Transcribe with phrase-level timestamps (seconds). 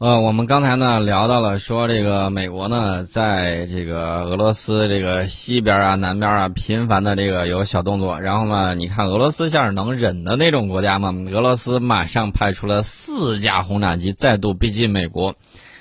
[0.00, 15.34] 呃，我们刚才呢聊到了说这个美国呢，在这个俄罗斯这个西边啊、南边啊频繁的这个有小动作，然后呢，你看俄罗斯像是能忍的那种国家嘛，俄罗斯马上派出了四架轰炸机再度逼近美国。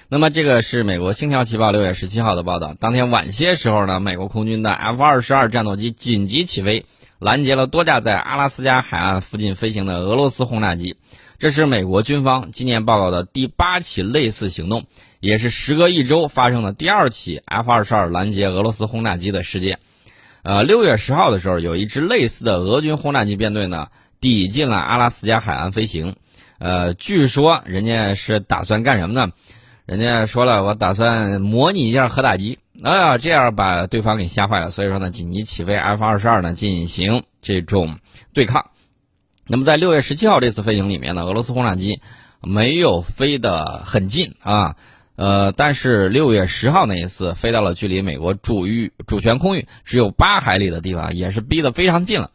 [0.09, 6.86] 那么这个是美国《星条旗报》六月十七号的报道，当天晚些时候呢，美国空军的 F 二十二战斗机紧急起飞，
[7.20, 10.97] 拦截了多架在阿拉斯加海岸附近飞行的俄罗斯轰炸机。
[11.40, 14.84] 这是美国军方今年报告的第八起类似行动，
[15.21, 19.80] 也是时隔一周发生的第二起 F 二十二拦截俄罗斯轰炸机的事件。
[20.44, 23.88] 呃，六月十号的时候，有一支类似的俄军轰炸机编队呢，
[24.20, 26.18] 抵近了阿拉斯加海岸飞行。
[26.57, 29.32] 呃，据说人家是打算干什么呢？
[29.86, 34.72] 人家说了，我打算模拟一下核打击，哎啊，这样把对方给吓坏了。
[34.72, 37.97] 所以说呢，紧急起飞 F 二十二呢，进行这种
[38.33, 38.72] 对抗。
[39.52, 42.02] 那么在六月十七号这次飞行里面呢，俄罗斯轰炸机
[42.39, 44.75] 没有飞得很近啊，
[45.16, 52.30] 呃，但是六月十号那一次飞到了距离美国主域主权空域只有八海里的地方，也是逼得非常近了。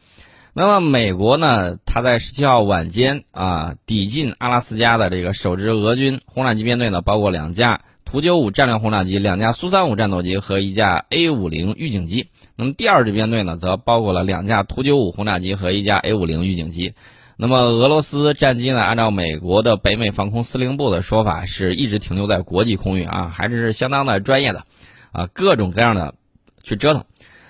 [0.55, 12.29] 那么美国呢，它在十七号晚间啊抵近阿拉斯加的这个首支俄军轰炸机编队呢，包括两架图九五战略轰炸机、两架苏三五战斗机和一架 A 五零预警机。
[12.57, 16.95] 那么第二支编队呢，则包括了两架图九五轰炸机和一架 A 五零预警机。
[17.37, 24.65] 那么俄罗斯战机呢，按照美国的北美防空司令部的说法，是一直停留在国际空域啊，还是相当的专业的，
[25.11, 26.15] 啊，各种各样的
[26.63, 27.05] 去折腾。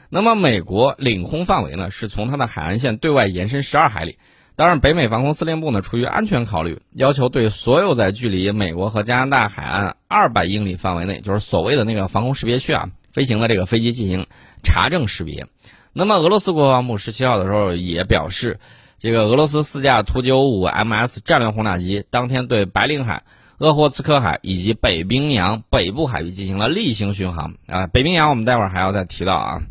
[0.08, 4.18] 那么美国领空范围呢，是从它的海岸线对外延伸十二海里。
[4.56, 12.88] 当然，北美防空司令部呢，出于安全考虑，要求对所有在距离美国和加拿大海岸二百英里范围内，就是所谓的那个防空识别区啊。
[13.14, 14.26] 飞行的这个飞机进行
[14.64, 15.46] 查证识别，
[15.92, 18.58] 那么俄罗斯国防部十七号的时候也表示，
[18.98, 23.22] 这个俄罗斯四架图九五 MS 战略轰炸机当天对白令海、
[23.58, 27.86] 鄂霍次克海以及北冰洋北部海域进行了例行巡航啊。
[27.86, 29.62] 北冰洋我们待会儿还要再提到啊。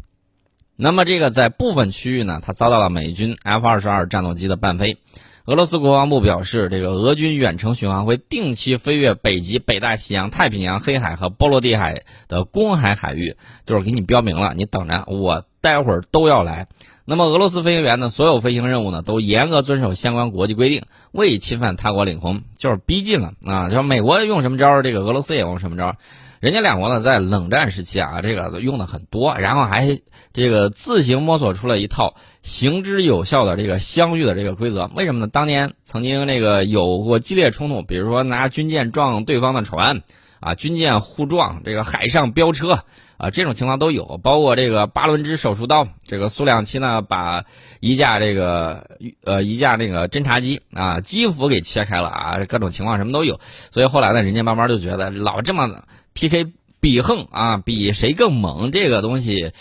[0.77, 4.97] 那么这个在部分区域呢，它遭到了美军 F 二十二战斗机的伴飞。
[5.45, 16.67] 俄罗斯国防部表示，这个俄军远程巡航会定期飞越北极、北大西洋、太平洋、黑海和波罗的海的公海海域，就是给你标明了，你等着，我待会儿都要来。
[17.05, 23.69] 那么，俄罗斯飞行员呢所有飞行任务呢，都严格遵守相关国际规定，未侵犯他国领空，就是逼近了啊！
[23.69, 25.95] 就是美国用什么招，这个俄罗斯也用什么招。
[26.41, 29.97] 人家两国呢，在冷战时期啊，这个用的很多，然后还
[30.33, 34.89] 这个自行摸索出了一套行之有效的这个相遇的这个规则。
[34.95, 35.27] 为什么呢？
[35.27, 40.01] 当年曾经那个有过激烈冲突，比如说拿军舰撞对方的船，
[40.41, 42.79] 啊，军舰互撞，这个海上飙车，
[43.23, 44.19] 啊，这种情况都有。
[44.21, 47.45] 包括这个八伦支手术刀，这个苏两七呢，把
[47.79, 53.39] 一架这个呃一架那个侦察机啊机腹给切开了啊，各种情况什么都有。
[53.71, 55.69] 所以后来呢，人家慢慢就觉得老这么。
[56.15, 56.47] P.K.
[56.79, 58.71] 比横啊，比谁更猛？
[58.71, 59.51] 这个东西，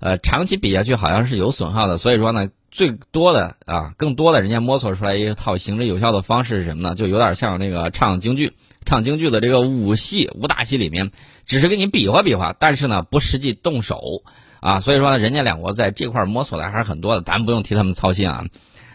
[0.00, 1.98] 呃，长期比下去好像是有损耗的。
[1.98, 6.94] 所以说呢，最多的啊，更多的人家摸索出来一套行之有效的方式是什么呢？
[6.94, 11.12] 就有点像那个唱京剧、唱京剧的这个武戏、武打戏里面，
[11.44, 14.22] 只是给你比划比划，但是呢，不实际动手
[14.60, 14.80] 啊。
[14.80, 18.44] 所以说，人家两国在这块摸索的还是很多的，咱不用替他们操心啊。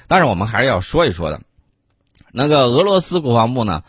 [0.08, 1.42] 但是我们还是要说一说的，
[2.32, 3.84] 那个俄罗斯国防部呢，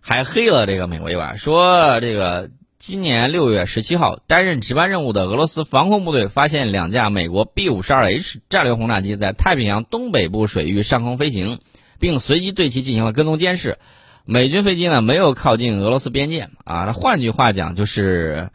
[0.00, 2.50] 还黑了这个美国一把，说这个。
[2.76, 11.60] 今年六月十七号，担任值班任务的俄罗斯防空部队发现两架美国 B 五十二 H 战略轰炸机在太平洋东北部水域上空飞行，
[11.98, 13.78] 并随即对其进行了跟踪监视。
[14.24, 18.48] 美军飞机呢没有靠近俄罗斯边界啊，那换句话讲就是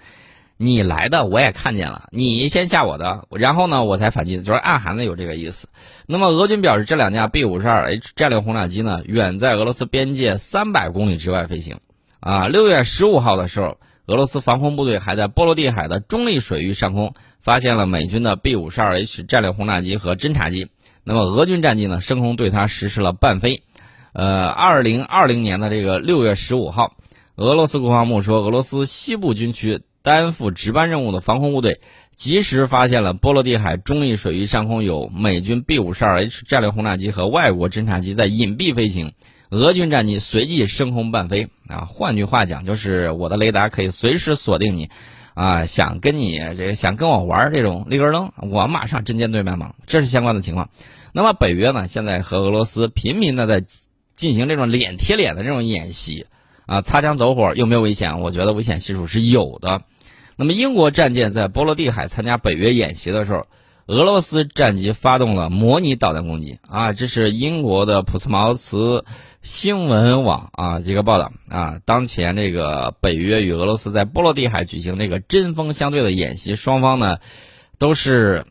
[0.57, 5.67] 你来的我也看见了，你先下我的，然后呢我才反击，就是暗含的有这个意思。
[6.07, 11.77] 那么俄军表示，这两架 B 五十二 H 战略轰炸机呢远在俄罗斯边界三百公里之外飞行。
[12.19, 13.77] 啊，六月十五号的时候。
[14.07, 20.71] 俄罗斯防空部队还在波罗的海的中立水域上空发现了美军的 B 五十二 H 战略轰炸机和侦察机。
[21.03, 23.61] 那么俄军战机呢，升空对它实施了伴飞。
[24.13, 26.95] 呃，二零二零年的这个六月十五号，
[27.35, 31.81] 俄罗斯国防部说，俄罗斯西部军区担负值班任务的防空部队
[32.15, 39.13] 及时发现了波罗的海中立水域上空有美军 B 五十二 H 战略轰炸机和外国侦察机在隐蔽飞行。
[39.51, 44.91] 俄军战机随即升空伴飞啊，换句话讲，就是我的雷达可以随时锁定你，
[45.33, 50.69] 啊，想跟你这想跟我玩这种立根灯，我马上针尖对麦芒，这是相关的情况。
[51.13, 53.65] 那么北约呢，现在和俄罗斯频频的在
[54.19, 56.25] 进行这种脸贴脸的这种演习，
[56.65, 58.19] 啊，擦枪走火有没有危险？
[58.19, 59.81] 我觉得危险系数是有的。
[60.35, 63.47] 那么英国战舰在波罗的海参加北约演习的时候，
[63.85, 66.91] 俄罗斯战机发动了模拟导弹攻击啊！
[66.91, 69.05] 这是英国的普斯茅斯
[69.41, 71.79] 新闻网啊这个报道啊。
[71.85, 77.19] 当前这个北约与俄罗斯在波罗的海举行这个针锋相对的演习，双方呢
[77.77, 78.43] 都是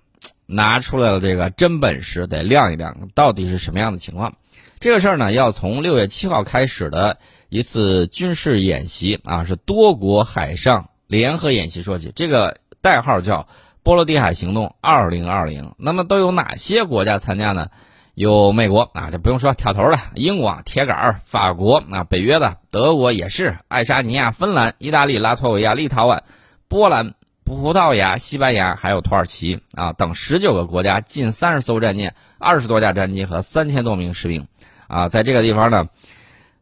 [0.47, 4.35] 拿出来了这个真本事，得亮一亮，到底是什么样的情况？
[4.81, 7.19] 这个事儿呢，要从六月七号开始的
[7.49, 13.49] 一次军事演习啊，是多国海上联合演习说起，这个代号叫。
[13.85, 17.69] 波罗的海行动二零二零，那么都有哪些国家参加呢？
[18.13, 19.99] 有美国啊，这不用说，挑头了。
[20.15, 26.21] 英国铁杆儿，法国啊，北约的，德国也是，爱沙尼亚、芬兰、意大利、拉脱维亚、立陶宛、
[26.69, 27.15] 波兰、
[27.49, 34.47] 葡萄牙、西班牙，还有土耳其啊等十九个国家，近三十艘战舰，二十多架战机和三千多名士兵
[34.87, 35.89] 啊，在这个地方呢，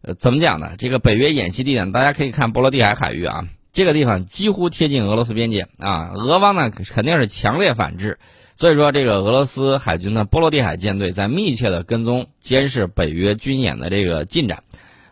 [0.02, 0.76] 呃，怎么讲呢？
[0.78, 3.48] 这个北约演习地点，大家可以看波罗的海海域啊。
[3.72, 8.20] 这个地方几乎贴近俄罗斯边界啊，俄方呢肯定是强烈反制，
[8.54, 14.62] 所以说这个俄罗斯海军的波罗的海舰队在密切的跟踪监视北约军演的这个进展，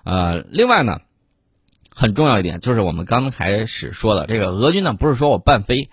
[0.04, 1.00] 呃，另外呢，
[1.94, 5.88] 很重要一点就是我们刚开始说的这个俄军呢不是说我半飞，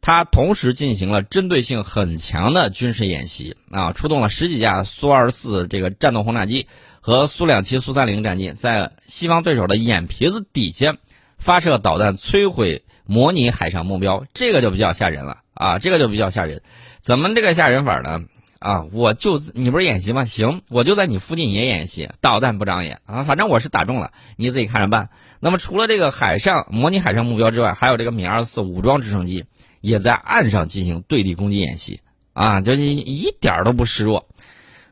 [0.00, 6.68] 他同时进行了针对性很强的军事演习啊，出动了十几架苏二十四这个战斗轰炸机
[7.00, 10.96] 和苏两七、苏三零战机，在西方对手的眼皮子底下。
[11.38, 15.80] 发射导弹摧毁模拟海上目标，这个就比较吓人了啊！
[15.80, 16.62] 这个就比较吓人，
[17.00, 18.22] 怎么这个吓人法呢？
[18.60, 20.24] 啊，我就你不是演习吗？
[20.24, 23.24] 行，我就在你附近也演习，导弹不长眼啊！
[23.24, 25.10] 反正我是打中了，你自己看着办。
[25.44, 29.44] 那么除了这个海上模拟海上目标之外，还有这个米二四武装直升机
[29.80, 32.00] 也在岸上进行对地攻击演习
[32.32, 34.28] 啊，就是一点都不示弱。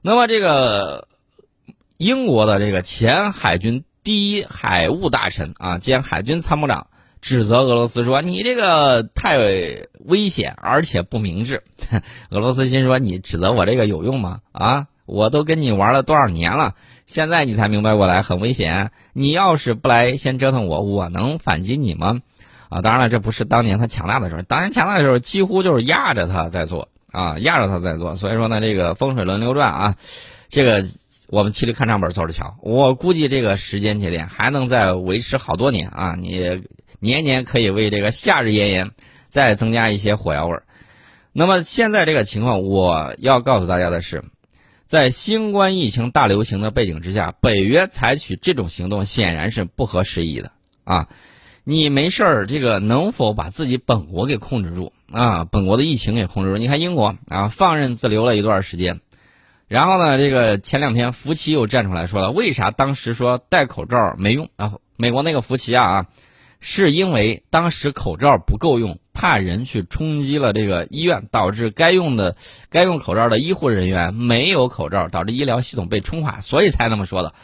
[0.03, 1.07] 那么这个
[1.97, 3.85] 英国的这个前海军。
[4.03, 6.87] 第一海务大臣啊兼海军参谋长
[7.21, 11.63] 指责俄罗斯说：“你这个太危险，而且不明智。
[12.31, 14.41] ”俄罗斯心说：“你指责我这个有用吗？
[14.53, 16.77] 啊，我都跟你玩了多少年了，
[17.11, 18.93] 现在你才明白过来很危险。
[19.13, 22.21] 你要是不来先折腾我，我能反击你吗？
[22.69, 28.15] 啊，当然了，这不是当年他强大的时候，当年强大的时候几乎就是压着他在做啊，压着他在做。
[28.15, 29.97] 所以说呢，这个风水轮流转啊，
[30.49, 30.85] 这个。”
[31.33, 36.17] 我们骑驴看唱本走着瞧，我估计这个时间节点还能再维持好多年啊！
[36.19, 36.65] 你
[36.99, 38.91] 年年可以为这个夏日炎炎
[39.29, 40.65] 再增加一些火药味儿。
[41.33, 44.25] 那么现在这个情况，我要告诉大家的是，
[44.91, 50.51] 在新冠疫情大流行的背景之下，北约采取这种行动显然是不合时宜的
[50.83, 51.07] 啊！
[51.63, 55.45] 你没事儿，这个能否把自己本国给控制住啊？
[55.45, 56.59] 本国的疫情给控制住？
[56.59, 59.01] 你看英国啊，放任自流了一段时间。
[59.69, 64.73] 然后呢，这个前两天福奇又站出来说了，为啥当时说戴口罩没用啊？
[64.97, 66.07] 美国那个福奇啊啊，
[66.59, 72.37] 是因为当时口罩不够用，怕人去冲击了这个医院，导致该用的
[72.71, 77.35] 该用口罩的医护人员没有口罩，导致医疗系统被冲垮，所以才那么说的。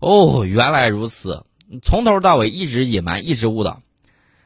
[0.00, 1.44] 哦，原来如此，
[1.84, 3.80] 从头到尾一直隐瞒，一直误导。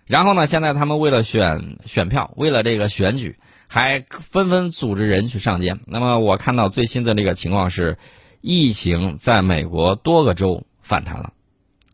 [0.04, 3.36] 然后呢，现在他们为了选选票，为了这个选举。
[3.66, 5.76] 还纷纷组织人去上街。
[5.86, 7.98] 那么我看到最新的这个情况是，
[8.40, 11.32] 疫情在美国多个州反弹了，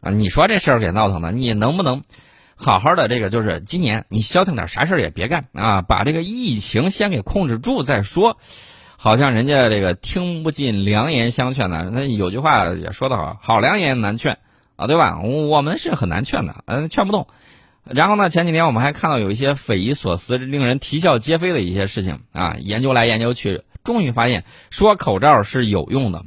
[0.03, 2.03] 啊，你说这事儿给闹腾的，你能不能
[2.63, 8.37] 好好的这个就是今年你消停点，啥事儿也别干啊，把这个疫情先给控制住再说。
[8.99, 14.37] 好像人家这个听不进良言相劝的，那有句话也说得好，好良言难劝
[14.77, 15.21] 啊，对吧？
[15.23, 17.27] 我们是很难劝的，嗯，劝不动。
[17.85, 18.29] 然后呢？
[18.29, 22.57] 前几天我们还看到有一些匪夷所思、令人啼笑皆非的一些事情啊！
[22.61, 26.23] 研究来研究去，终于发现说口罩是有用的。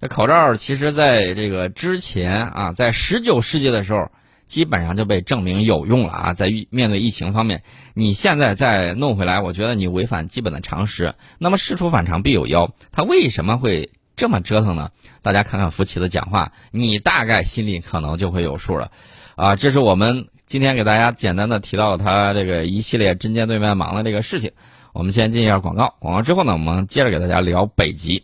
[0.00, 4.10] 这口罩其实在这个之前啊，在十九世纪的时候，
[4.52, 6.34] 基本上就被证明有用了啊！
[6.34, 7.62] 在面对疫情方面，
[7.94, 11.14] 你现在再弄回来，我觉得你违反基本的常识。
[11.38, 14.90] 那么事出反常必有妖，他为什么会这么折腾呢？
[15.22, 18.92] 大家看看福奇的讲话，你大概心里可能就会有数了。
[19.36, 20.26] 啊，这是我们。
[20.44, 24.52] 今天给大家简单的提到他这个一系列针尖对麦芒的这个事情，
[24.92, 28.22] 我们先进一下广告，广告之后呢，我们接着给大家聊北极。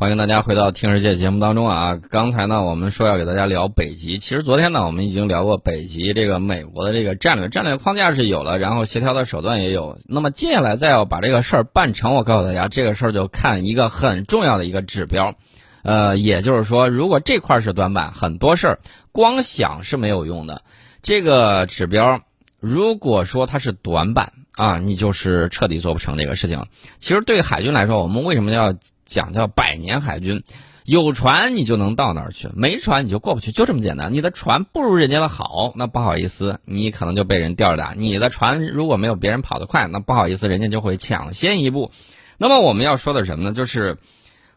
[0.00, 1.98] 欢迎大家回到听世界节目当中啊！
[2.08, 9.98] 刚才呢，我们说要给大家聊北极，其实昨天呢，我们已经聊过北极这个美国的这个战略战略框架是有了，然后协调的手段也有。
[10.06, 15.34] 那么接下来再要把这个事儿办成，我告诉大家，这个事儿就看一个很重要的一个指标，
[15.82, 18.78] 呃，也就是说，如果这块是短板，很多事儿
[19.10, 20.62] 光想是没有用的。
[21.02, 22.20] 这个指标，
[22.60, 26.66] 如果说它是短板啊，你就是彻底做不成这个事情。
[26.98, 28.74] 其实对海军来说，我们为什么要
[29.06, 30.42] 讲叫百年海军？
[30.84, 34.12] 有船你就能到那儿去，没船你就过不去，就这么简单。
[34.12, 37.92] 你的船不如人家的好，那不好意思，你可能就被人吊着打。
[37.94, 41.92] 你的船如果没有别人跑得快，那不好意思，人家就会抢先一步。
[42.36, 43.52] 那么我们要说的什么呢？
[43.52, 43.98] 就是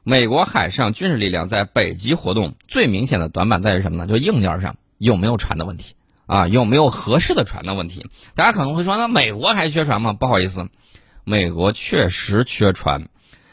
[0.03, 4.07] 美国海上军事力量在北极活动最明显的短板在于什么呢？
[4.07, 5.93] 就硬件上有没有船的问题
[6.31, 8.05] 啊，有没有合适的船的问题。
[8.35, 10.13] 大家可能会说，那美国还缺船吗？
[10.13, 10.69] 不好意思，
[11.25, 13.09] 美国确实缺船。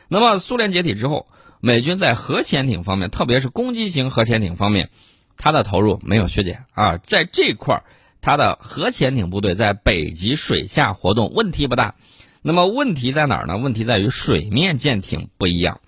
[0.07, 1.27] 那么苏联解体之后。
[1.61, 4.91] 美军在核潜艇方面，特别是攻击型核潜艇方面，
[5.37, 7.83] 它的投入没有削减啊，在这块儿，
[8.21, 11.97] 它的核潜艇部队在北极水下活动问题不大。
[12.43, 13.57] 那么问题在哪儿呢？
[13.57, 15.81] 问题在于水面舰艇不一样。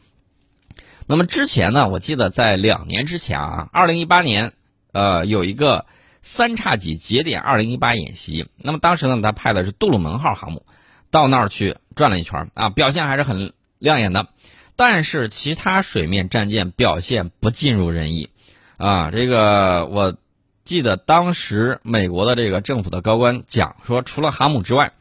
[1.07, 4.55] 那么之前呢，我记得在两年之前啊，二零一八年，
[4.91, 5.87] 呃，有一个
[6.23, 8.49] 三叉戟节点二零一八演习。
[8.57, 10.67] 那么当时呢，他派的是杜鲁门号航母
[11.11, 14.29] 到那儿去转了一圈啊，表现还是很亮眼的。
[14.77, 18.31] 但是其他水面战舰表现不尽如人意，
[18.79, 20.17] 啊，这个我
[20.65, 24.93] 记得当时美国的这个政府的高官讲说，除了航母之外，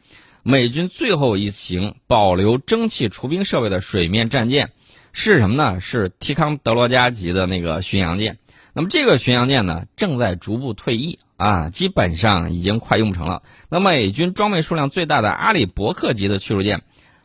[0.42, 4.70] 美军最后一型保留蒸汽除冰设备的水面战舰
[5.12, 5.80] 是什么呢？
[5.80, 8.38] 是提康德罗加级的那个巡洋舰。
[8.80, 13.42] 那么这个巡洋舰呢，正在逐步退役啊，基本上已经快用不成了。
[13.68, 16.80] 那么美军装备数量最大的阿里伯克级的驱逐舰。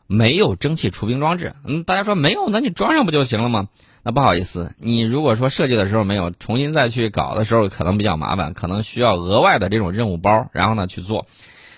[0.06, 3.70] 没有蒸汽除冰装置，嗯，大家说没有，那你装上不就行了吗？
[4.04, 11.26] 那不好意思，你如果说设计的时候没有，重新再去搞的时候可能比较麻烦，可能需要额外的这种任务包，然后呢去做。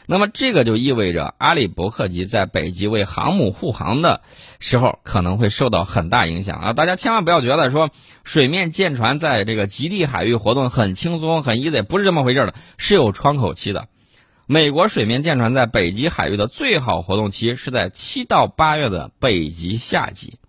[0.10, 4.22] 那么这个就意味着阿里伯克级在北极为航母护航的
[4.58, 6.74] 时候可能会受到很大影响啊！
[6.74, 7.90] 大家千万不要觉得说
[8.24, 13.90] 水面舰船在这个极地海域活动很轻松很 easy，不是这么回事的，是有窗口期的。
[14.46, 20.40] 美国水面舰船在北极海域的最好活动期是在七到八月的北极夏季，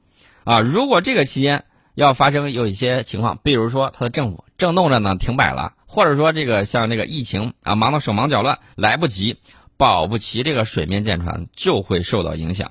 [0.44, 1.64] 啊，如果这个期间
[1.96, 9.38] 要发生有一些情况，比如说它的政府正弄着呢停摆了，或者说这个像这个疫情啊忙得手忙脚乱来不及
[9.76, 12.70] 保不齐这个水面舰船就会受到影响，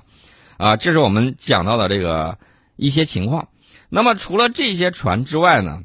[0.56, 2.38] 啊，这是我们讲到的这个
[2.76, 3.48] 一些情况。
[3.90, 5.82] 那么除了这些船之外呢？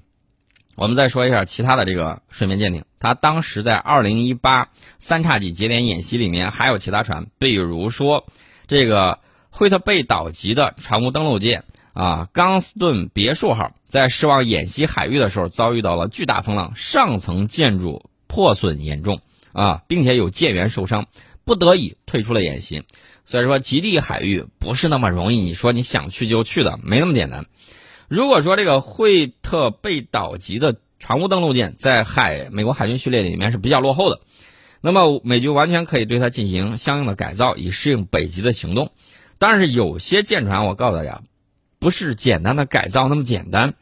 [0.75, 8.25] 我们再说一下其他的这个水面舰艇，它当时在二零一八三叉戟节点演习里面还有其他船，比如说
[8.65, 9.19] 这个
[9.51, 11.63] 惠特贝岛级的船坞登陆舰
[11.93, 19.21] 啊，冈斯顿别墅号在驶往演习海域的时候遭遇到了巨大风浪，上层建筑破损严重
[19.51, 21.05] 啊，并且有舰员受伤，
[21.45, 22.83] 不得已退出了演习。
[23.25, 27.45] 所以说，极地海域不是那么容易，你说你想去就去的，没那么简单。
[28.09, 34.19] 如果说这个惠特贝岛级的船坞登陆舰在海美国海军序列里面是比较落后的，
[34.81, 38.91] 那么美军完全可以对它进行相应的改造，以适应北极的行动。
[39.37, 41.21] 但是有些舰船，我告诉大家，
[41.83, 43.73] 不是简单的改造那么简单。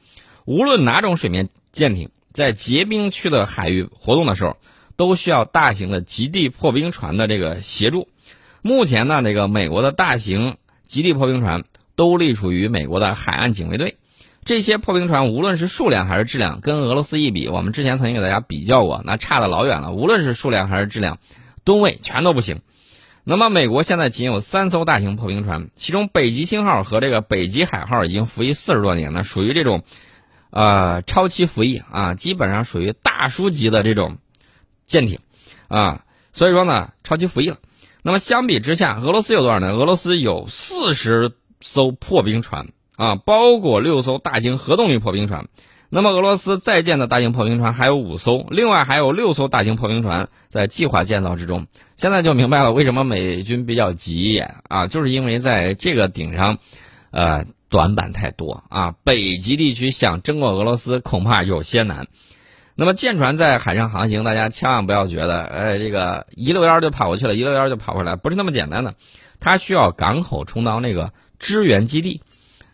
[0.45, 4.57] 无论哪种水面舰艇在结冰区的海域活动的时候，
[4.95, 8.07] 都需要大型的极地破冰船的这个协助。
[8.63, 11.63] 目前呢，这个美国的大型极地破冰船
[11.95, 13.97] 都隶属于美国的海岸警卫队。
[14.43, 19.91] 这些破冰船无论是数量还是质量，跟俄罗斯一比，我们之前曾经给大家比较过，那差的老远了。
[19.91, 21.19] 无论是数量还是质量，
[21.63, 22.61] 吨位全都不行。
[23.23, 29.83] 那么美国现在仅有三艘大型破冰船，其中北极星号和这个北极海号已经服役四十多年了，属于这种，
[30.49, 34.17] 呃，超期服役啊，基本上属于大叔级的这种
[34.85, 35.19] 舰艇，
[35.67, 37.57] 啊，所以说呢，超期服役了。
[38.03, 39.71] 那么相比之下，俄罗斯有多少呢？
[39.71, 42.67] 俄罗斯有四十艘破冰船。
[42.97, 45.47] 啊，包括六艘大型核动力破冰船，
[45.93, 51.67] 那么俄罗斯在建的大型破冰船还有五艘，另外还有六艘大型破冰船在计划建造之中。
[51.97, 56.59] 现在就明白了为什么美军比较急眼啊，就是因为在这个顶上，
[57.11, 58.95] 呃，短板太多啊。
[59.03, 62.07] 北极地区想争过俄罗斯恐怕有些难。
[62.75, 68.95] 那么舰船在海上航行，大家千万不要觉得，哎，这个一溜烟就跑过去了，一溜烟就跑回来，不是那么简单的。
[69.41, 72.21] 它需要港口充当那个支援基地。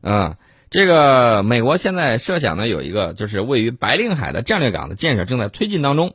[0.02, 0.38] 啊，
[0.70, 6.14] 这个美国现在设想呢，有一个就是位于白令海的战略港的建设正在推进当中。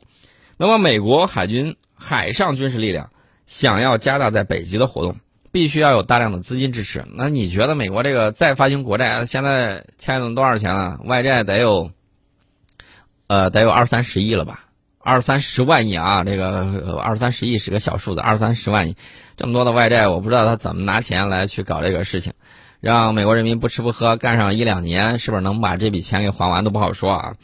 [0.57, 3.09] 那么，美国海军海上军事力量
[3.47, 5.17] 想要加大在北极的活动，
[5.51, 7.03] 必须要有大量的资金支持。
[7.15, 10.99] 那你觉得美国这个再发行国债，现在欠了多少钱了？
[11.05, 11.91] 外债得有，
[13.27, 14.65] 呃，得有二三十亿了吧？
[14.99, 16.23] 二三十万亿啊！
[16.23, 18.95] 这个二三十亿是个小数字，二三十万亿，
[19.35, 22.31] 这么多的外债，我不知道他怎么拿钱来去搞这个事情。
[22.83, 27.35] 让美国人民不吃不喝干上一两年，是不是能把这笔钱给还完都不好说啊？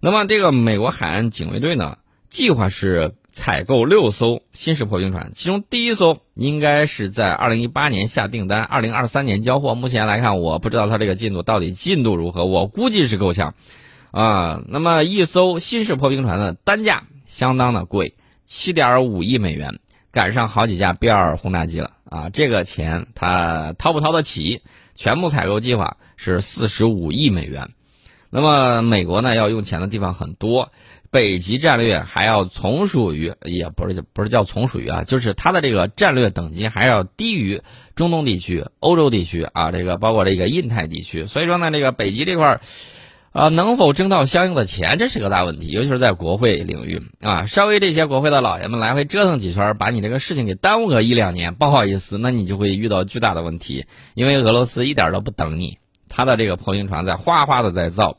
[0.00, 1.98] 那么这个美国海岸警卫队呢，
[2.28, 9.76] 计划是采购六艘新式破冰船，其中第一艘应该是在二零一八年下订单，二零二三年交货。
[9.76, 13.54] 目前来看，我不知道它这个进度到底进度如何，我估计是够呛
[14.10, 14.64] 啊。
[14.66, 18.14] 那么一艘新式破冰船的单价相当的贵，
[18.46, 19.78] 七点五亿美元，
[20.12, 22.28] 赶上好几架 B 二轰炸机了啊！
[22.28, 24.62] 这个钱他掏不掏得起？
[24.94, 27.70] 全部采购计划是四十五亿美元。
[28.28, 30.70] 那么美国呢，要用钱的地方很多。
[31.10, 37.60] 北极战略还要从属于，也不是不是叫从属于啊，就是它的这个战略等级还要低于
[37.94, 41.26] 中东地区、欧洲地区啊，这个包括这个印太地区。
[41.26, 42.60] 所以说呢，这个北极这块儿
[43.32, 47.46] 啊，能否挣到相应的钱，这是个大问题，尤其是在国会领域啊。
[47.46, 55.78] 稍微这些国会的老爷们来回折腾几圈，把你这个事情给耽误个一两年，不好意思，那你就会遇到巨大的问题，因为俄罗斯一点都不等你，
[56.10, 58.18] 他的这个破冰船在哗哗的在造。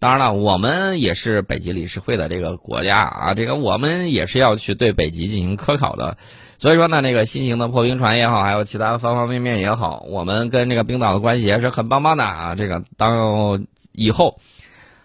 [0.00, 6.16] 当然了，我们也是北极理事会的这个国家啊，这个我们也是要去对北极进行科考的。
[6.58, 12.54] 所以说呢，那个新型的破冰船也好，还有其他的方方面面也好，我们跟这个冰岛的关系也是很棒棒的啊。
[12.56, 13.10] 这个当
[13.98, 14.40] 以后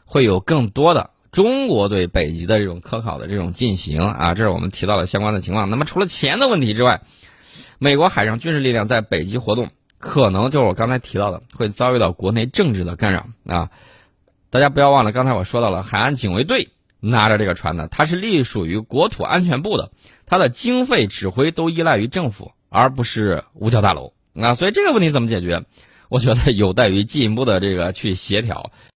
[0.06, 5.70] 会有更多的中国对北极的这种科考的这种进行啊，这是我们提到了相关的情况。
[5.72, 7.02] 那么除了钱的问题之外，
[7.80, 13.72] 美国海上军事力量在北极活动，可能就是我刚才提到的，会遭遇到国内政治的干扰啊。
[14.52, 16.70] 大家不要忘了，刚才我说到了海岸警卫队
[17.00, 19.92] 拿着这个船呢，它是隶属于国土安全部的，
[20.28, 24.54] 它的经费指挥都依赖于政府，而不是五角大楼啊。
[24.54, 25.66] 所以这个问题怎么解决？
[26.10, 28.72] 我觉得有待于进一步的这个去协调。